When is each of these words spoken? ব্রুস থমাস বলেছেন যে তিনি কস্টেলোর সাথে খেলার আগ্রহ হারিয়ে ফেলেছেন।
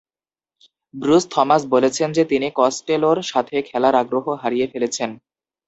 ব্রুস 0.93 1.23
থমাস 1.31 1.61
বলেছেন 1.73 2.09
যে 2.11 2.23
তিনি 2.25 2.47
কস্টেলোর 2.55 3.17
সাথে 3.23 3.55
খেলার 3.69 3.95
আগ্রহ 3.95 4.25
হারিয়ে 4.41 4.67
ফেলেছেন। 4.67 5.09